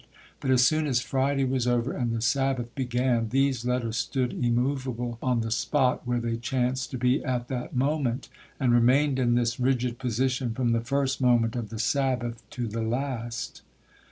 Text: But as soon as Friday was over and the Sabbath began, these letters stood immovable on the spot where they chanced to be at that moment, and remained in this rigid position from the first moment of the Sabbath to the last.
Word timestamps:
But 0.39 0.49
as 0.49 0.65
soon 0.65 0.87
as 0.87 0.99
Friday 0.99 1.43
was 1.45 1.67
over 1.67 1.93
and 1.93 2.11
the 2.11 2.23
Sabbath 2.23 2.73
began, 2.73 3.29
these 3.29 3.63
letters 3.65 3.97
stood 3.97 4.33
immovable 4.33 5.19
on 5.21 5.41
the 5.41 5.51
spot 5.51 6.07
where 6.07 6.19
they 6.19 6.37
chanced 6.37 6.89
to 6.89 6.97
be 6.97 7.23
at 7.23 7.49
that 7.49 7.75
moment, 7.75 8.27
and 8.59 8.73
remained 8.73 9.19
in 9.19 9.35
this 9.35 9.59
rigid 9.59 9.99
position 9.99 10.55
from 10.55 10.71
the 10.71 10.81
first 10.81 11.21
moment 11.21 11.55
of 11.55 11.69
the 11.69 11.77
Sabbath 11.77 12.41
to 12.49 12.67
the 12.67 12.81
last. 12.81 13.61